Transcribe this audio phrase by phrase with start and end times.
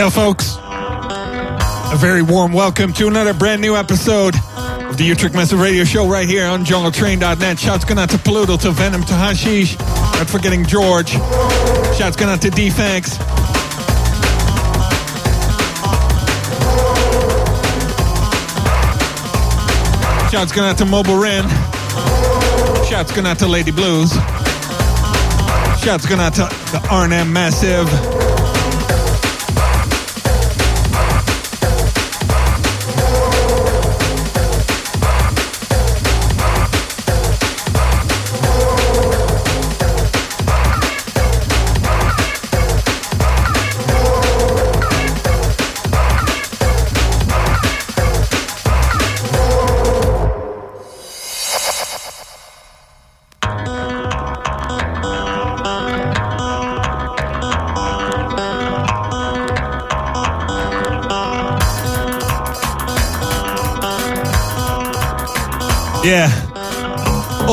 [0.00, 0.56] Yeah, folks.
[0.62, 6.08] A very warm welcome to another brand new episode of the Utrecht Massive Radio Show
[6.08, 7.58] right here on JungleTrain.net.
[7.58, 9.78] Shouts going out to Paludo, to Venom, to Hashish.
[9.78, 11.10] Not forgetting George.
[11.10, 13.18] Shouts going out to D-Fanks.
[20.30, 21.46] Shouts going out to Mobile Ren.
[22.86, 24.10] Shouts going out to Lady Blues.
[25.84, 28.19] Shouts going out to the RNM Massive.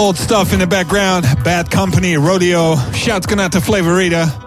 [0.07, 1.25] Old stuff in the background.
[1.43, 2.77] Bad Company, Rodeo.
[2.93, 4.25] Shouts going out to Flavorita.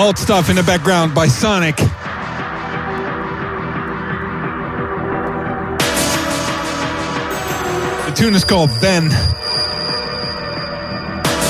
[0.00, 1.76] Old stuff in the background by Sonic.
[8.06, 9.10] The tune is called Ben.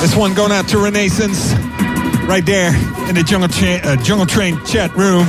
[0.00, 1.52] This one going out to Renaissance
[2.26, 2.74] right there
[3.08, 5.28] in the Jungle, Cha- uh, Jungle Train chat room.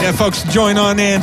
[0.00, 1.22] Yeah, folks, join on in.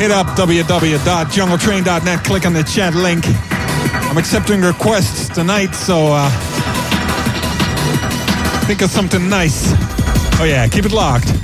[0.00, 3.24] Hit up www.jungletrain.net, click on the chat link.
[3.26, 6.53] I'm accepting requests tonight, so uh,
[8.66, 9.72] think of something nice.
[10.40, 11.43] Oh, yeah, keep it locked.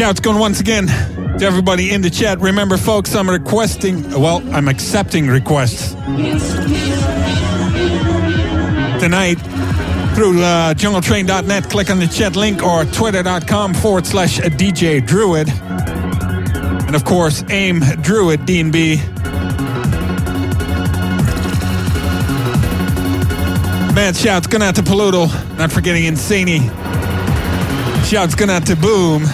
[0.00, 2.40] Shouts going once again to everybody in the chat.
[2.40, 5.92] Remember, folks, I'm requesting, well, I'm accepting requests
[8.98, 9.34] tonight
[10.14, 11.64] through uh, jungletrain.net.
[11.68, 15.50] Click on the chat link or twitter.com forward slash DJ Druid.
[15.50, 18.96] And of course, aim Druid DNB.
[23.94, 25.28] Man, shouts going out to Paludo.
[25.58, 26.60] Not forgetting Insani.
[28.06, 29.26] Shouts going out to Boom.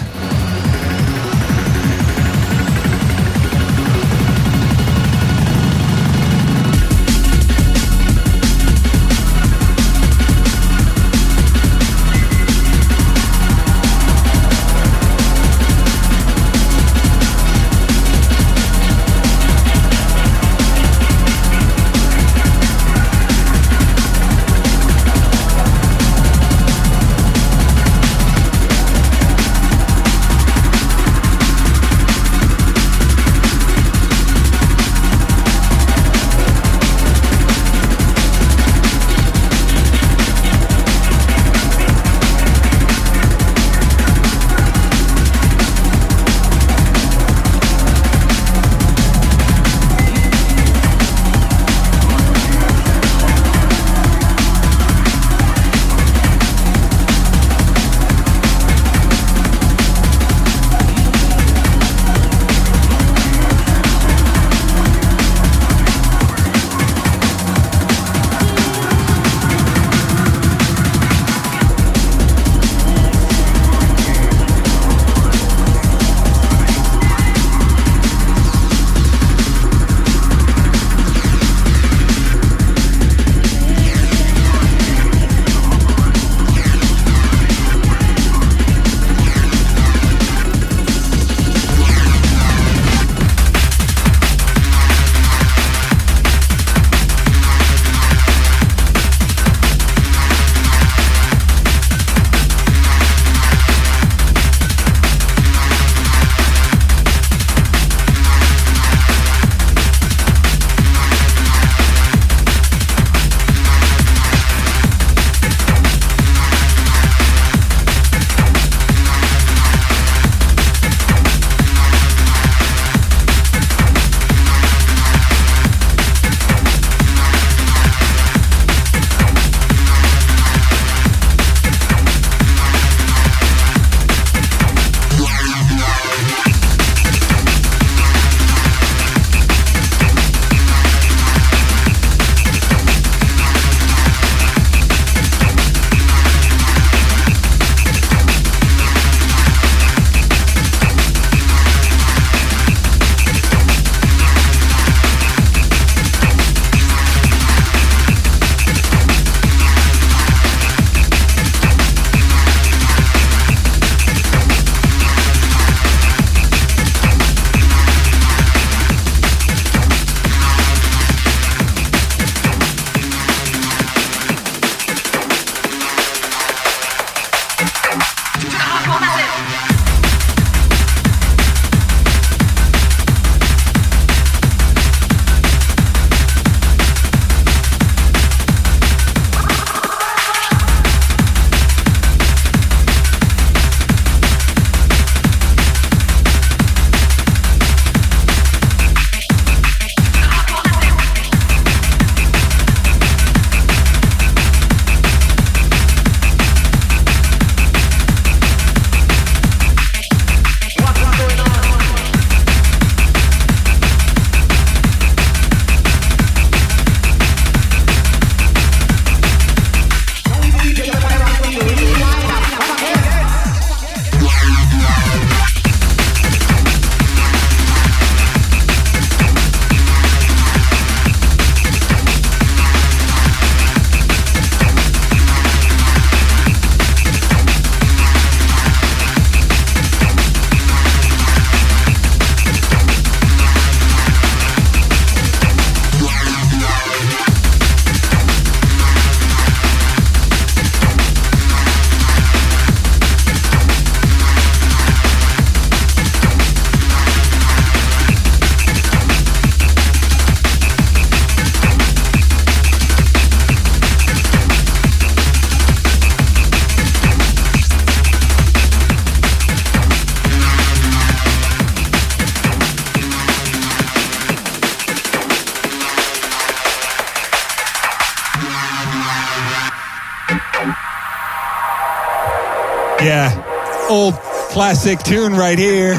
[284.67, 285.93] Classic tune right here.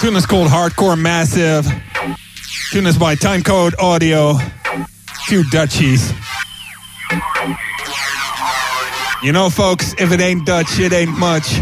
[0.00, 1.66] Tune is called Hardcore Massive.
[2.70, 4.34] Tune is by Timecode Audio.
[5.26, 6.12] Two Dutchies.
[9.20, 11.58] You know, folks, if it ain't Dutch, it ain't much.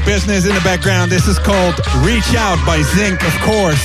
[0.00, 1.12] Business in the background.
[1.12, 3.82] This is called Reach Out by Zinc, of course.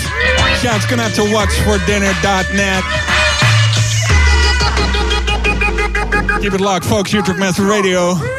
[0.61, 2.83] Shouts going out to watchfordinner.net.
[6.41, 7.11] Keep it locked, folks.
[7.11, 8.36] Utrecht Master Radio.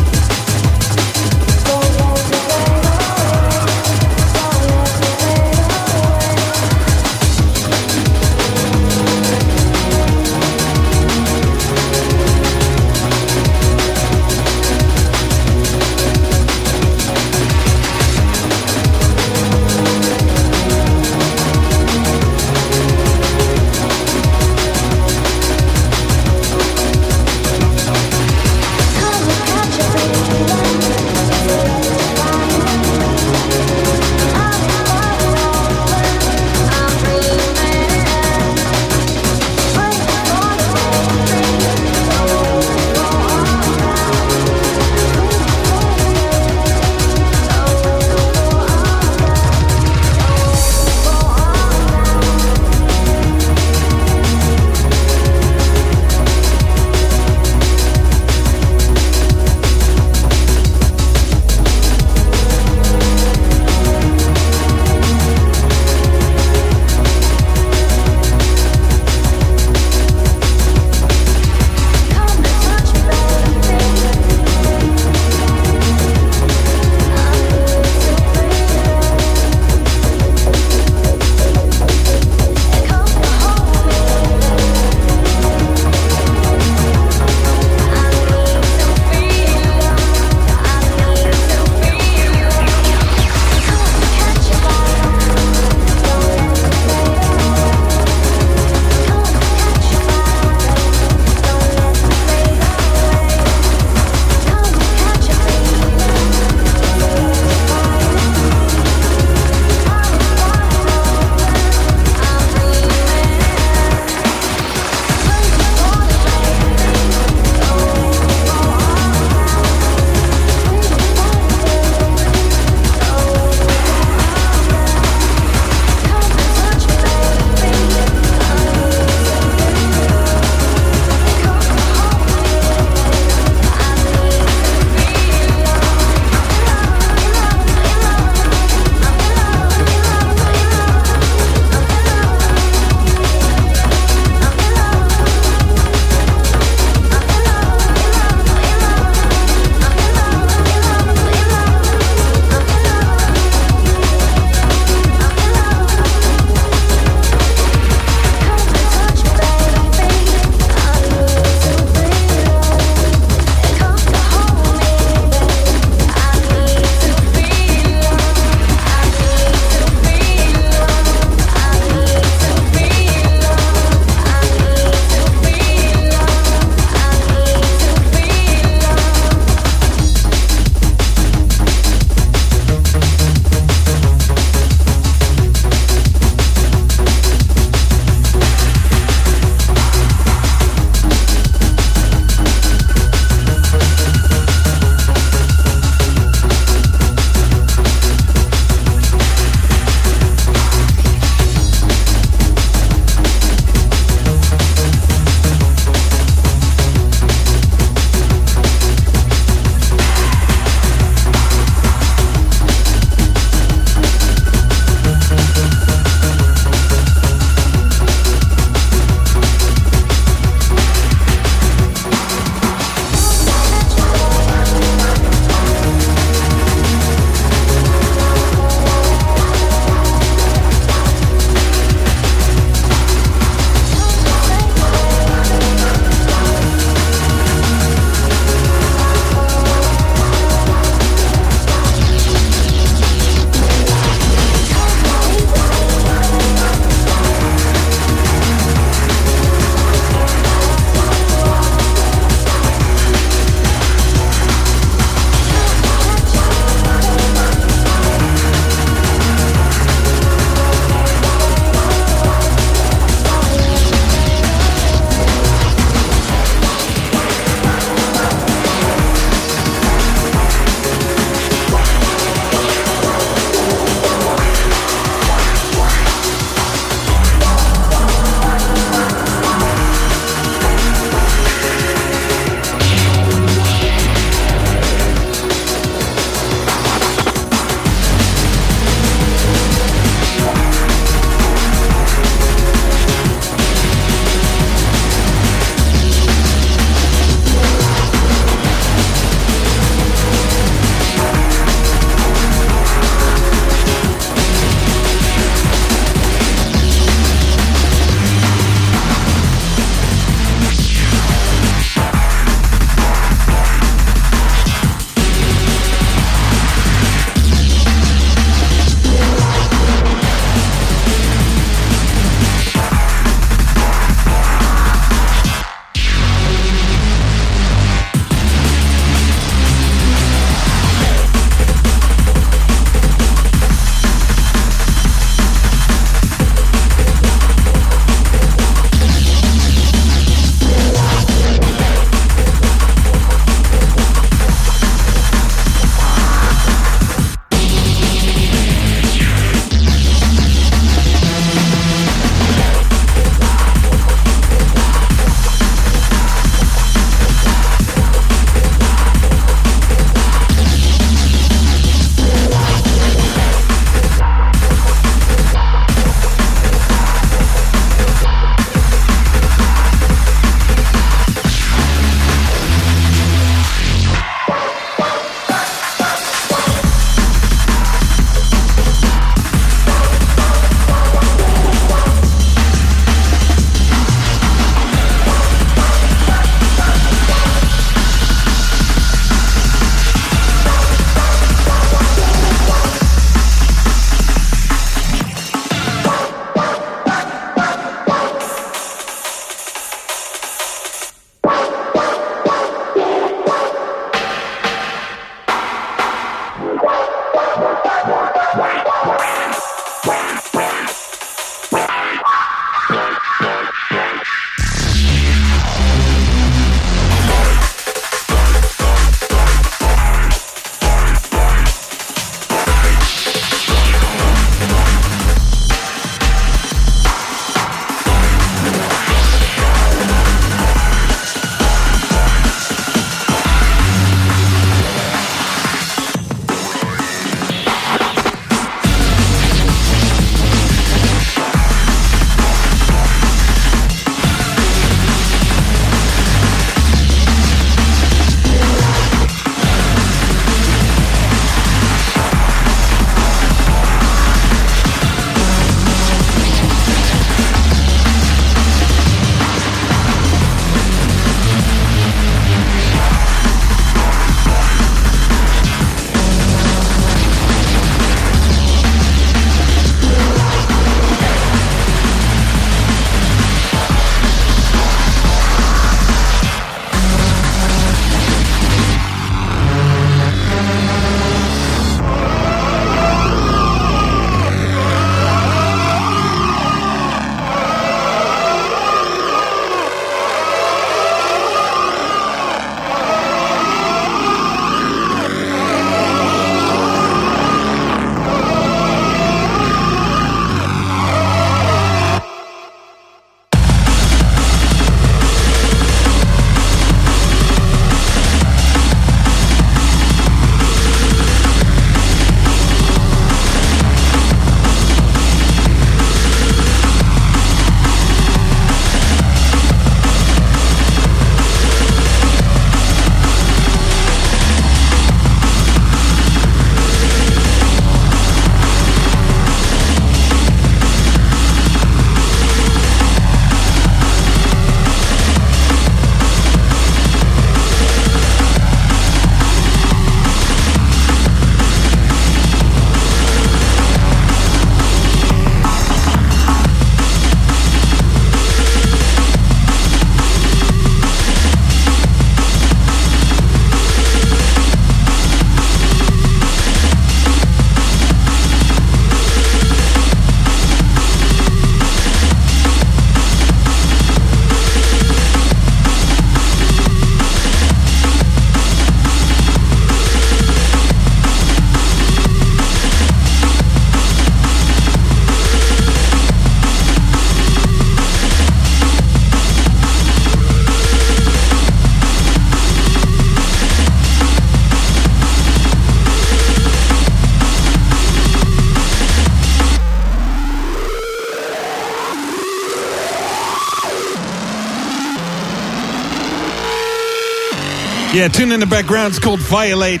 [598.24, 599.10] Yeah, tune in the background.
[599.10, 600.00] It's called Violate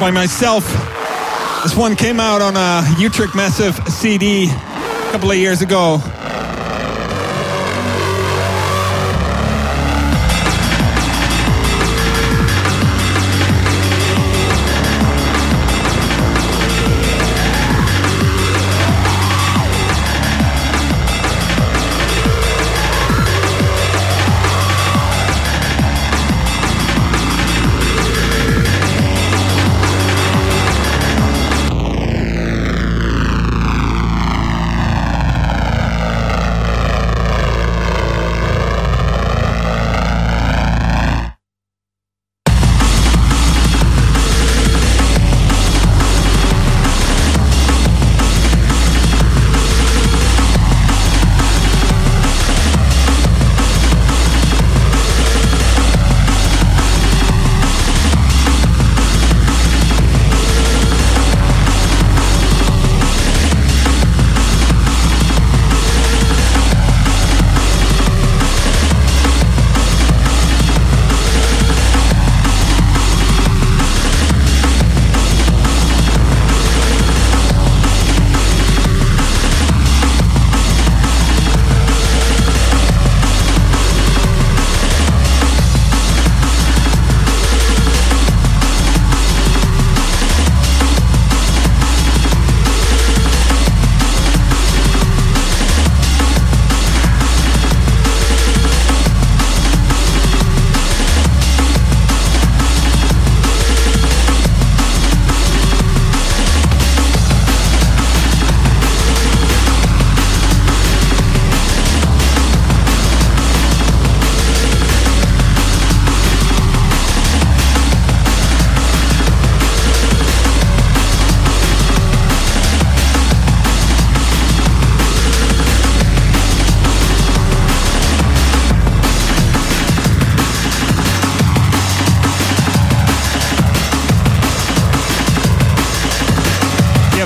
[0.00, 0.66] by myself.
[1.62, 6.00] This one came out on a Utrecht Massive CD a couple of years ago.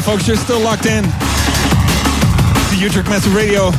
[0.09, 0.27] Folks.
[0.27, 3.71] You're still locked in to Utrecht Massive Radio.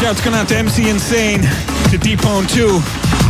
[0.00, 3.21] Shouts going out to MC Insane, to Deepone 2.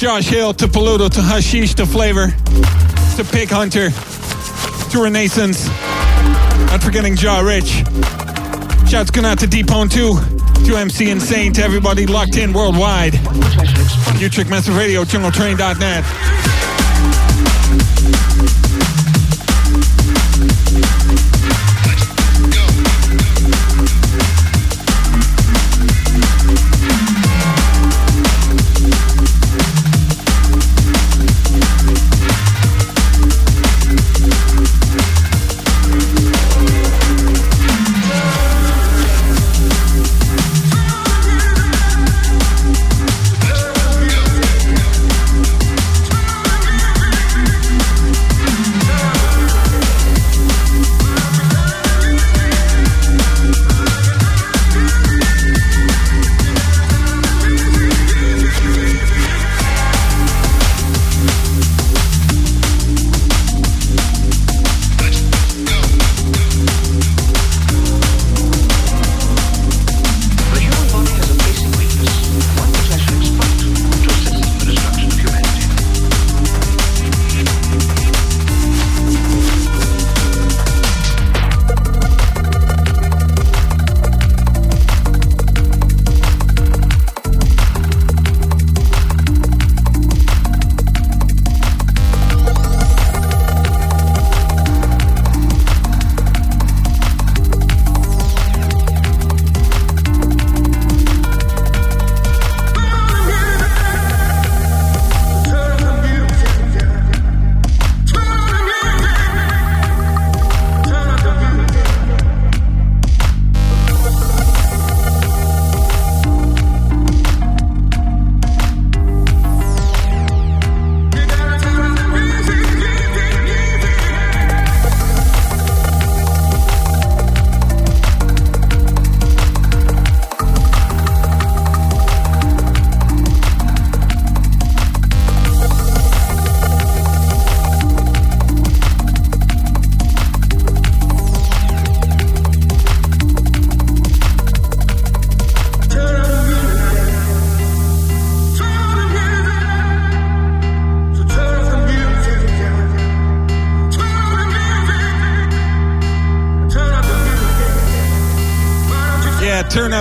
[0.00, 3.90] Josh Hill to Paludo to Hashish to Flavor to Pig Hunter
[4.90, 5.68] to Renaissance.
[6.70, 7.84] Not forgetting Jaw Rich.
[8.88, 10.16] Shouts going out to Deepone Two
[10.64, 13.12] to MC Insane, to everybody locked in worldwide.
[14.18, 16.04] Utrecht Massive Radio, JungleTrain.net.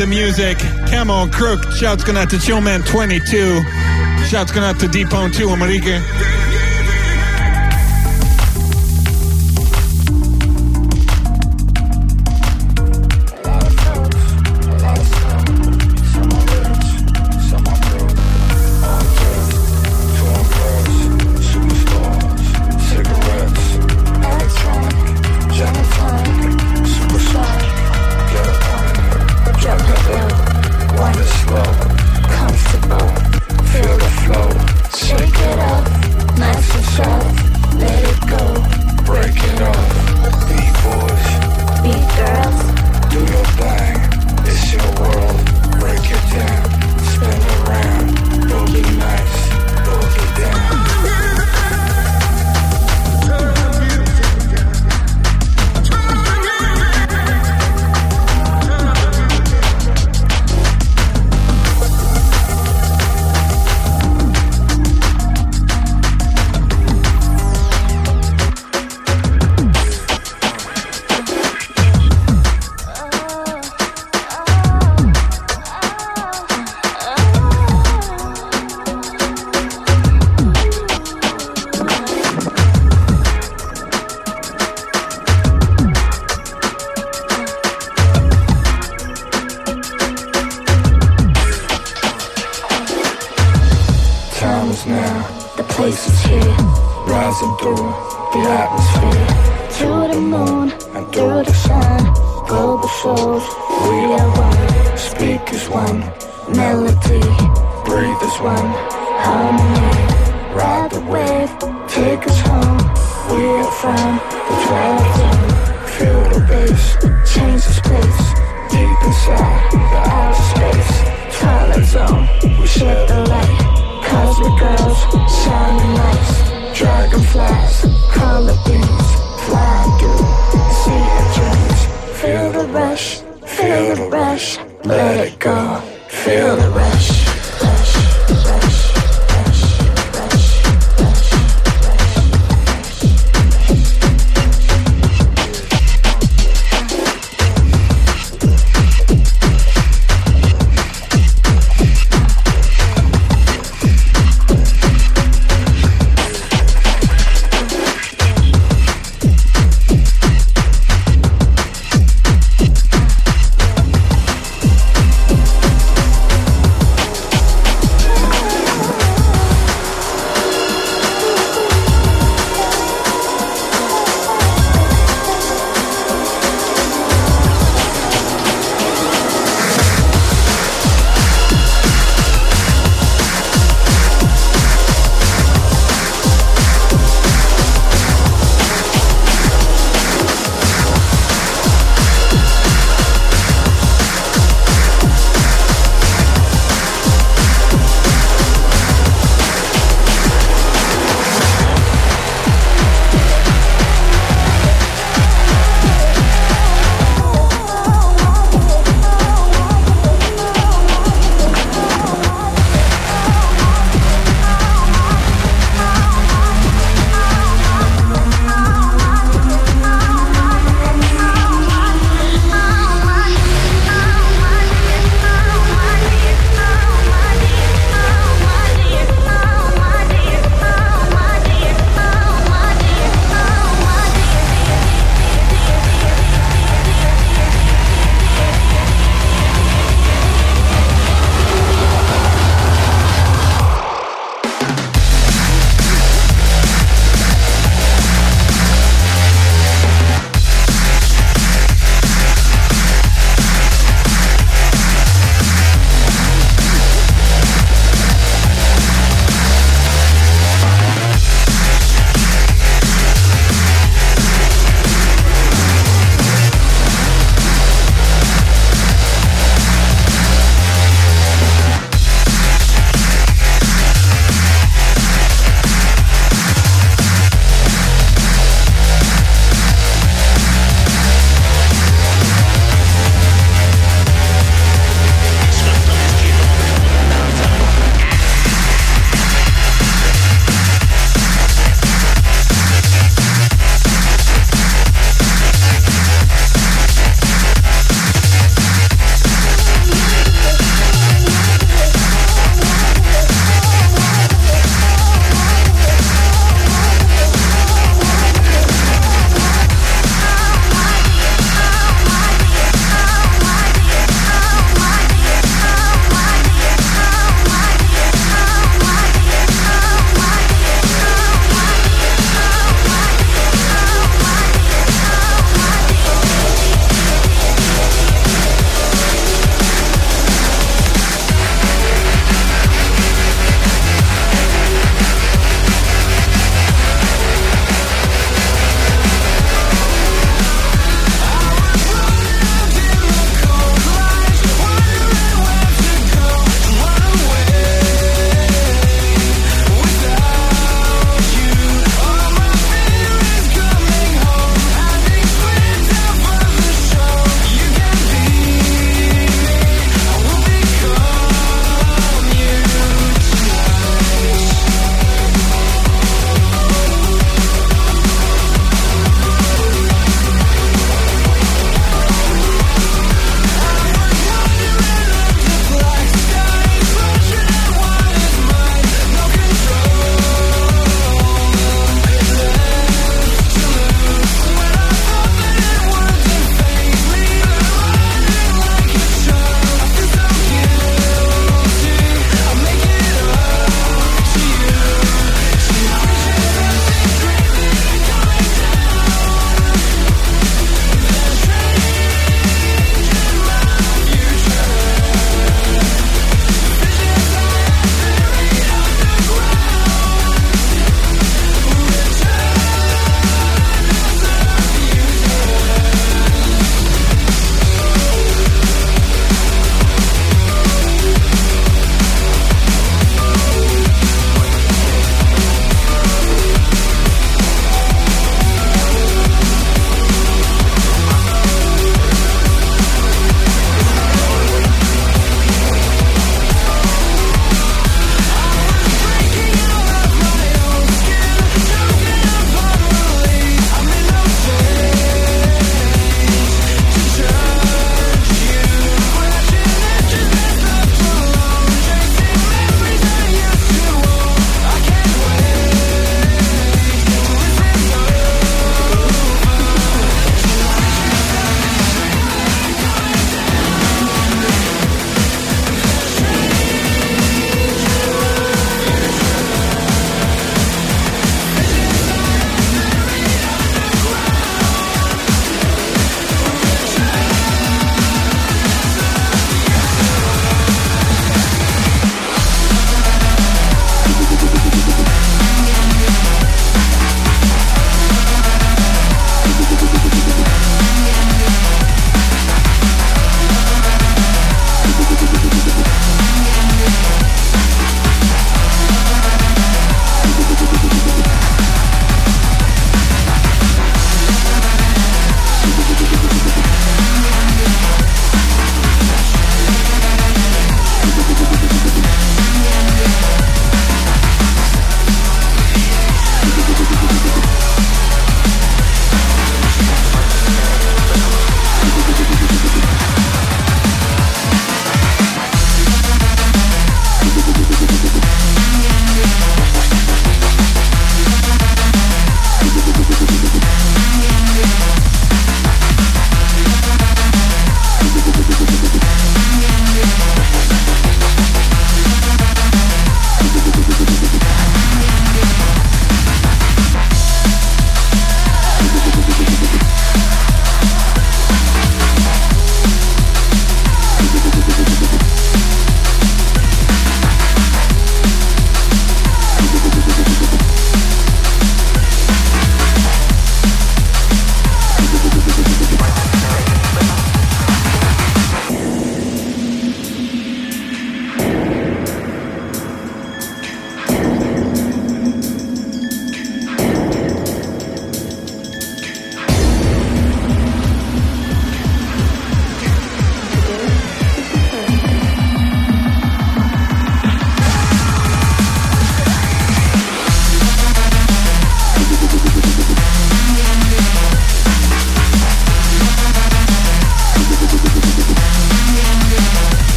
[0.00, 0.56] the music.
[0.88, 4.28] Camo Crook, shouts going out to Chillman22.
[4.30, 6.00] Shouts going out to Deepone2, America.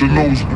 [0.00, 0.55] Your nose.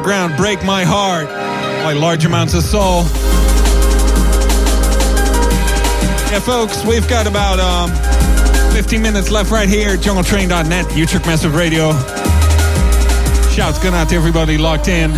[0.00, 0.34] Background.
[0.38, 1.26] Break My Heart
[1.84, 3.02] by Large Amounts of Soul.
[6.32, 7.90] Yeah, folks, we've got about um,
[8.72, 11.90] 15 minutes left right here jungletrain.net, Utrecht Massive Radio.
[13.50, 15.10] Shouts going out to everybody locked in.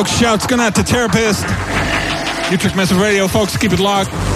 [0.00, 1.42] Folks, shouts going out to Therapist.
[2.50, 4.29] Utrecht Massive Radio, folks, keep it locked.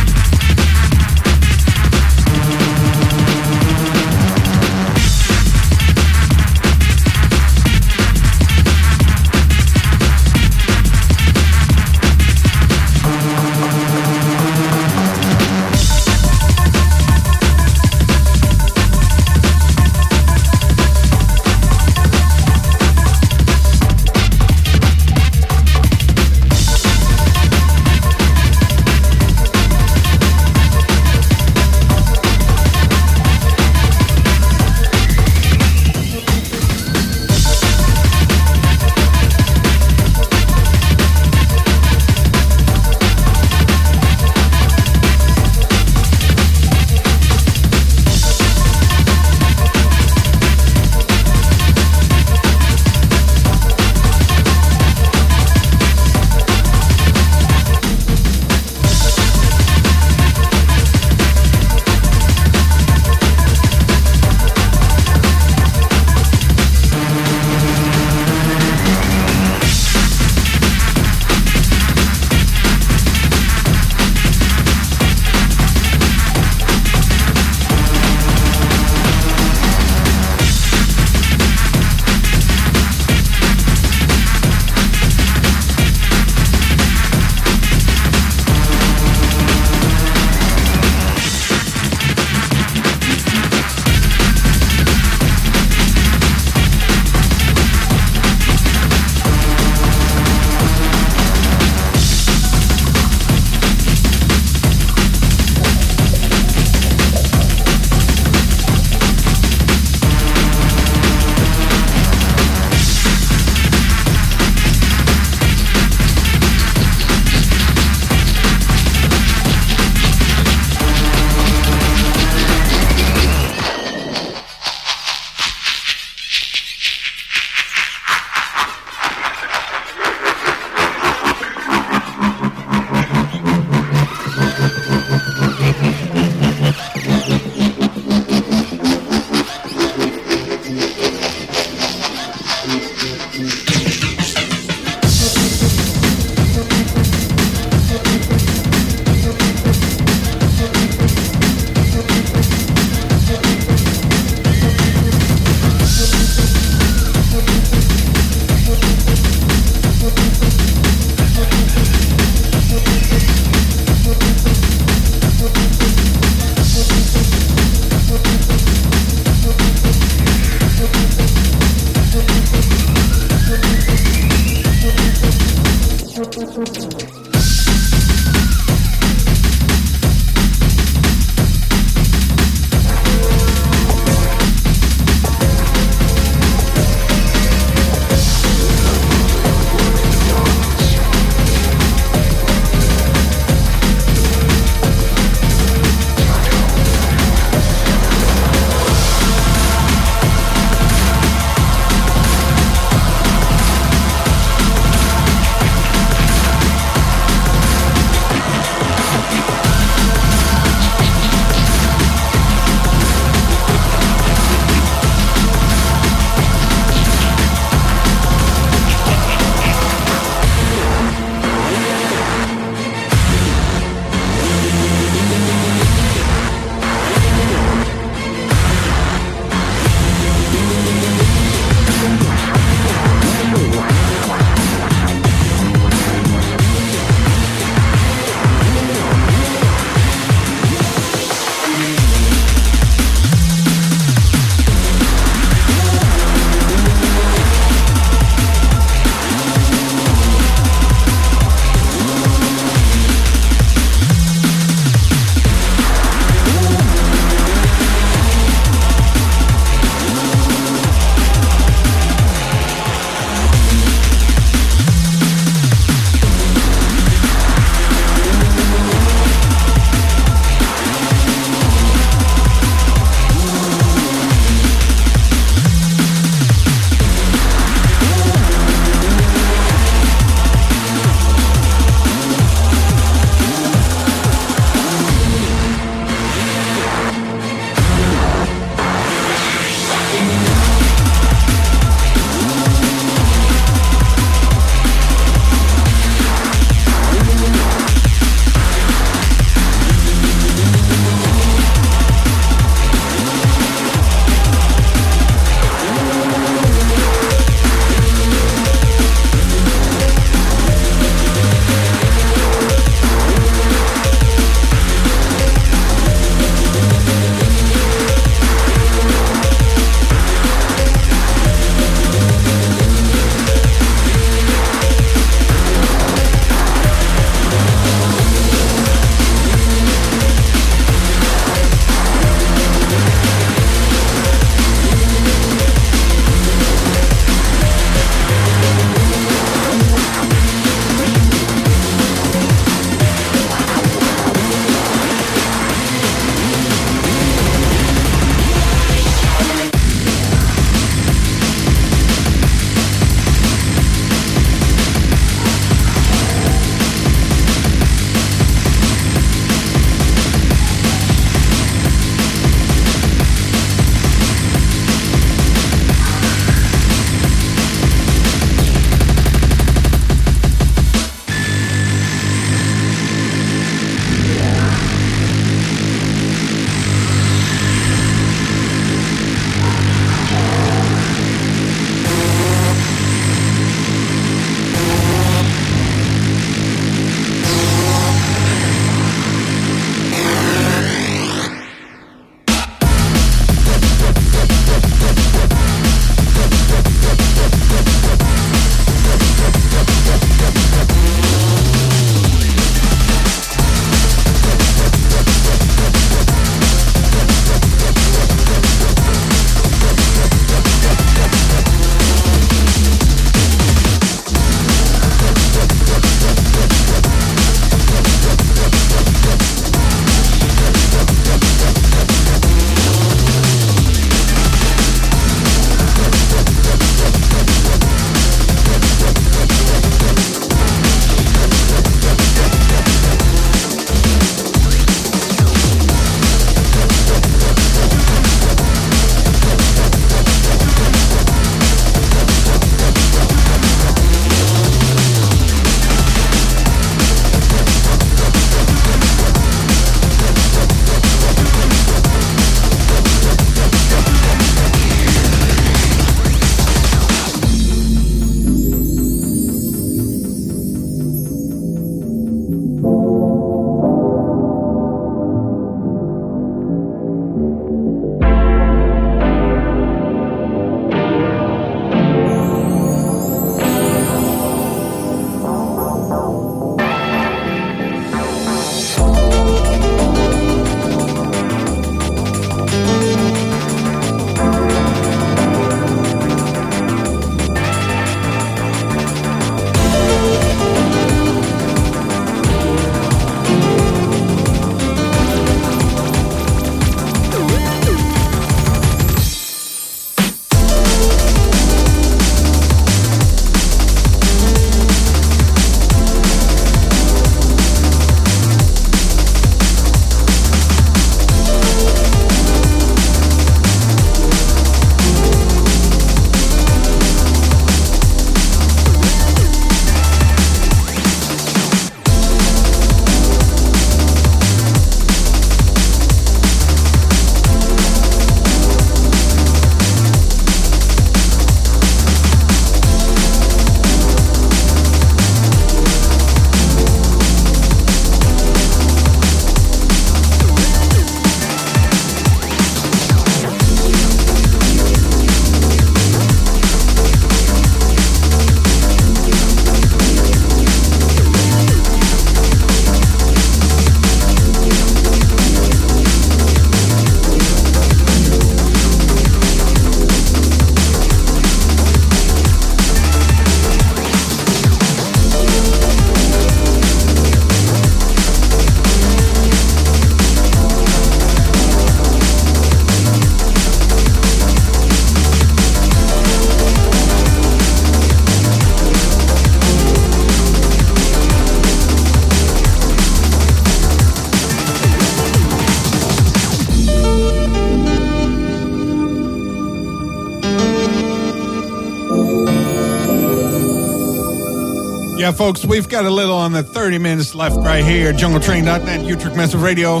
[595.32, 598.12] Folks, we've got a little on the 30 minutes left right here.
[598.12, 600.00] JungleTrain.net, Utrecht Massive Radio,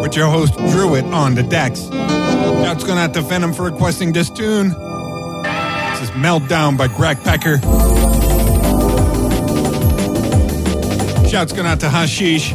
[0.00, 1.88] with your host, Druid, on the decks.
[1.88, 4.68] Shouts going out to Venom for requesting this tune.
[4.68, 7.58] This is Meltdown by Greg Pecker.
[11.28, 12.52] Shouts going out to Hashish.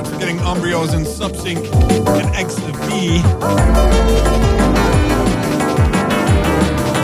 [0.00, 1.64] Not getting Umbrios and Subsync
[2.20, 2.68] and XV.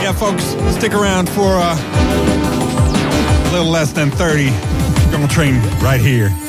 [0.01, 0.43] Yeah, folks,
[0.77, 1.75] stick around for uh,
[3.55, 4.49] little less than 30.
[5.11, 6.44] Gonna Train right here.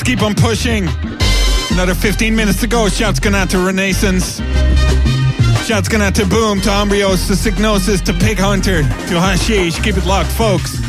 [0.00, 0.88] Folks, keep on pushing.
[1.70, 2.88] Another 15 minutes to go.
[2.88, 4.38] Shouts going out to Renaissance.
[5.66, 9.82] Shouts going out to Boom, to Umbrios, to Signosis, to Pig Hunter, to Hashish.
[9.82, 10.80] Keep it locked, folks.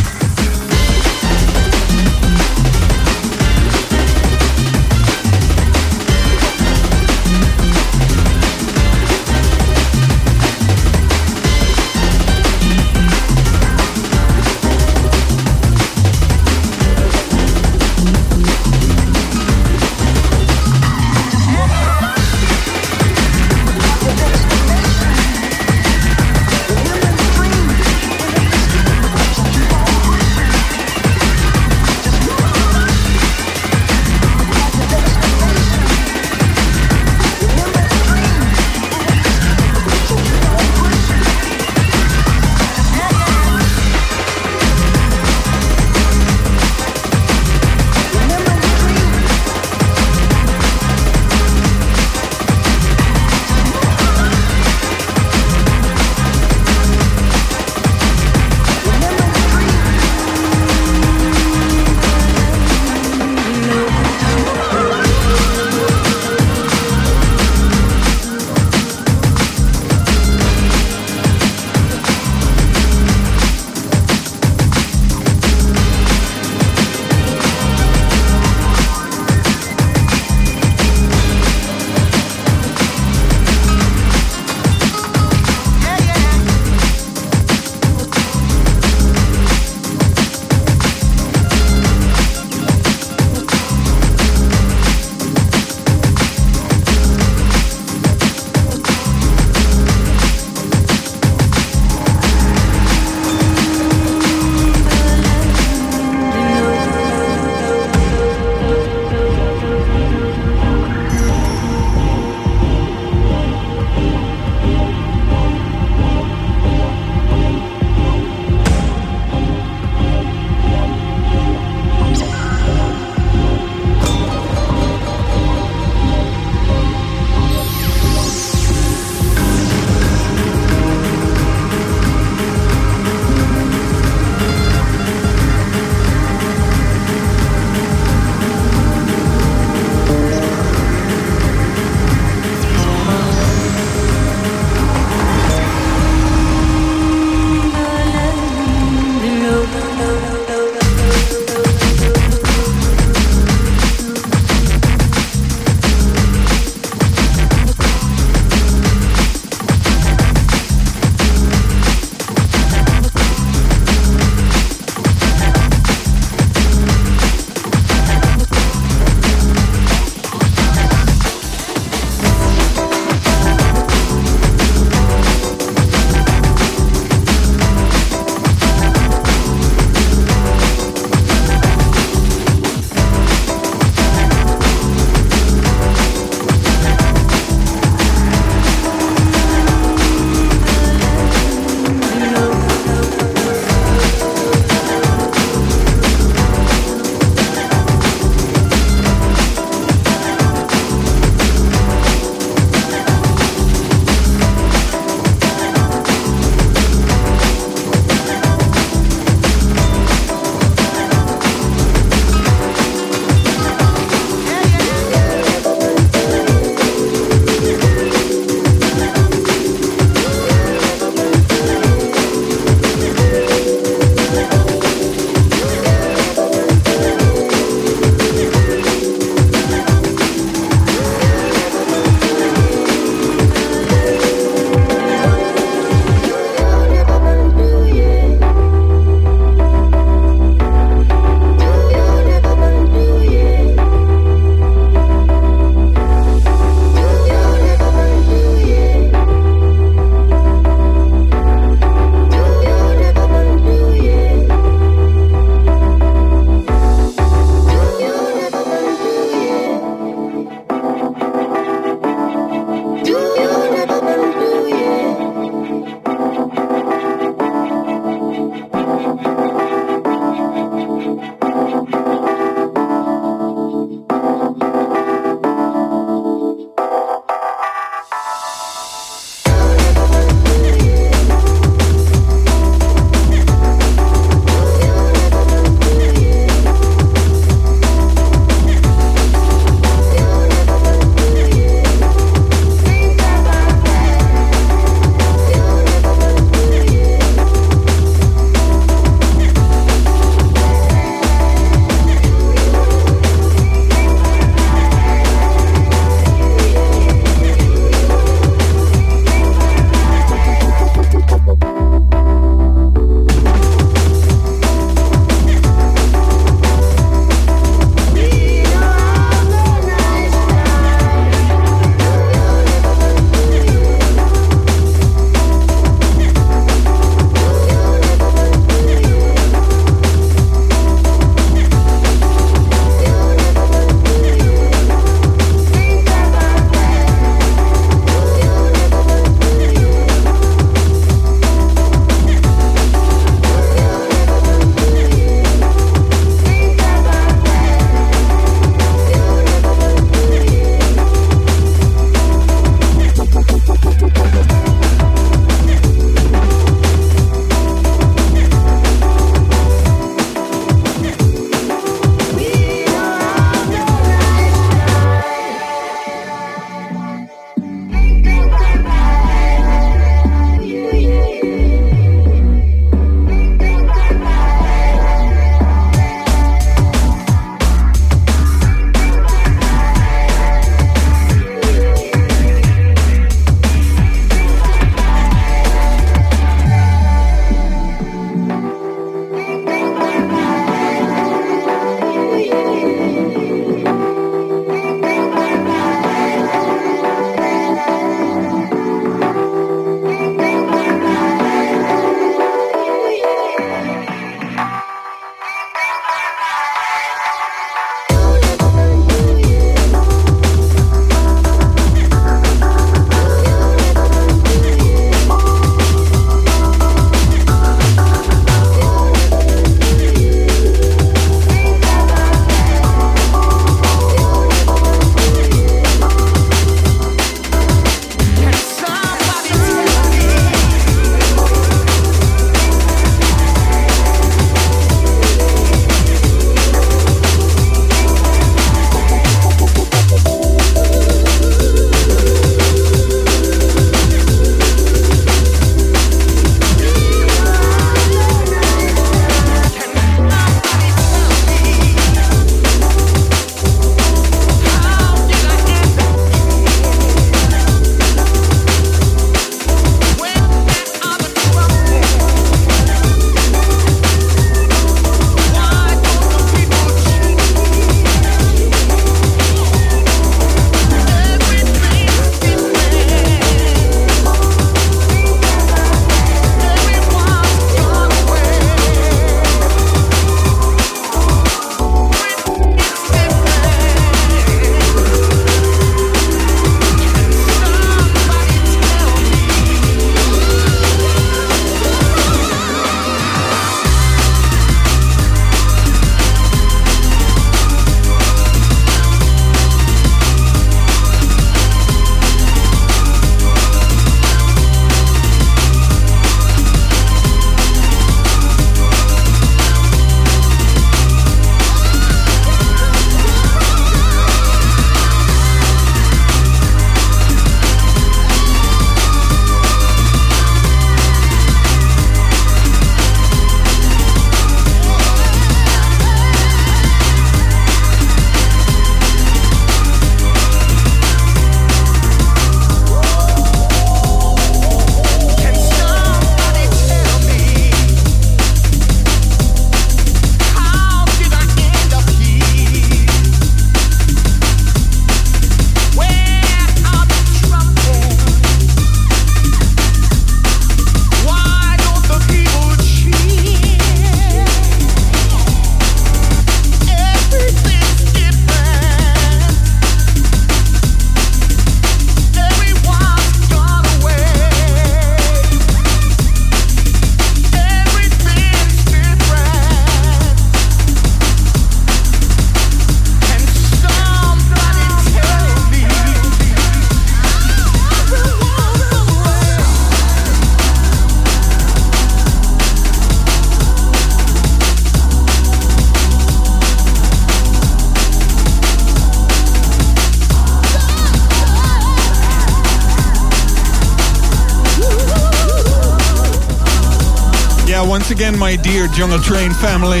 [598.38, 600.00] My dear Jungle Train family.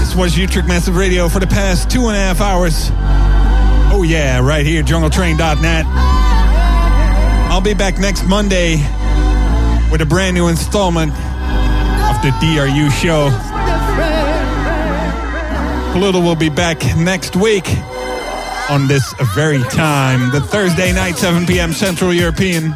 [0.00, 2.90] This was Utrecht Massive Radio for the past two and a half hours.
[3.92, 5.84] Oh, yeah, right here, jungletrain.net.
[7.50, 8.76] I'll be back next Monday
[9.90, 13.30] with a brand new installment of the DRU show.
[15.92, 17.68] Pluto will be back next week
[18.68, 21.72] on this very time, the Thursday night, 7 p.m.
[21.72, 22.74] Central European.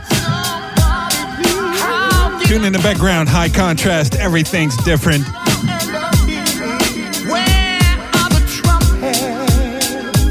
[2.50, 5.24] Tune in the background, high contrast, everything's different.